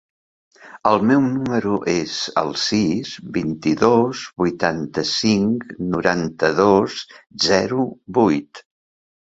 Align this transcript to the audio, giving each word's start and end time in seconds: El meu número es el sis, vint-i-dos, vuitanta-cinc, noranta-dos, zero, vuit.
El 0.91 0.95
meu 1.09 1.19
número 1.33 1.73
es 1.93 2.15
el 2.43 2.49
sis, 2.61 3.11
vint-i-dos, 3.37 4.25
vuitanta-cinc, 4.43 5.69
noranta-dos, 5.93 6.99
zero, 7.47 7.89
vuit. 8.21 8.67